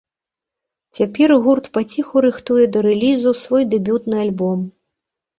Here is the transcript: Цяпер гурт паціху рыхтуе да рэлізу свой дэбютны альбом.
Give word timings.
Цяпер 0.99 1.33
гурт 1.47 1.65
паціху 1.77 2.23
рыхтуе 2.25 2.63
да 2.77 2.83
рэлізу 2.87 3.33
свой 3.43 3.63
дэбютны 3.75 4.17
альбом. 4.23 4.59